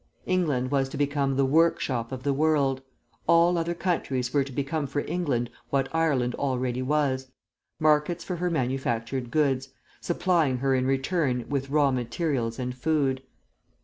[0.25, 2.81] England was to become the 'workshop of the world;'
[3.27, 7.29] all other countries were to become for England what Ireland already was,
[7.79, 9.69] markets for her manufactured goods,
[9.99, 13.21] supplying her in return with raw materials and food.